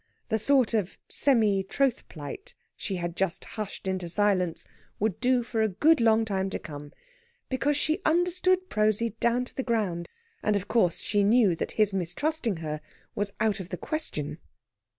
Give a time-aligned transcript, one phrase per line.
[0.29, 4.65] The sort of semi trothplight she had just hushed into silence
[4.99, 6.91] would do for a good long time to come,
[7.49, 10.09] because she understood Prosy down to the ground,
[10.41, 12.81] and, of course, she knew that his mistrusting her
[13.13, 14.39] was out of the question.